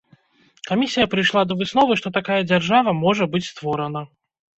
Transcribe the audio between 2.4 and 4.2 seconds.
дзяржава можа быць створана.